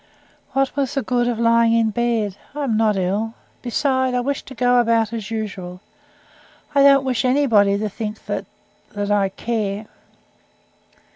"What 0.53 0.75
was 0.75 0.95
the 0.95 1.03
good 1.03 1.27
of 1.27 1.37
lying 1.37 1.73
in 1.73 1.91
bed? 1.91 2.35
I 2.55 2.63
am 2.63 2.75
not 2.75 2.97
ill. 2.97 3.35
Besides, 3.61 4.15
I 4.15 4.19
wish 4.21 4.41
to 4.41 4.55
go 4.55 4.79
about 4.79 5.13
as 5.13 5.29
usual. 5.29 5.79
I 6.73 6.81
don't 6.81 7.05
wish 7.05 7.23
anybody 7.23 7.77
to 7.77 7.87
think 7.87 8.25
that 8.25 8.47
that 8.95 9.11
I 9.11 9.29
care." 9.29 9.85